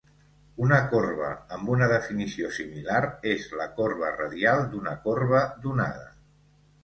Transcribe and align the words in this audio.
Una 0.67 0.77
corba 0.91 1.27
amb 1.57 1.67
una 1.73 1.89
definició 1.91 2.49
similar 2.55 3.01
és 3.33 3.45
la 3.61 3.67
corba 3.81 4.09
radial 4.15 4.65
d'una 4.71 4.95
corba 5.05 5.43
donada. 5.67 6.09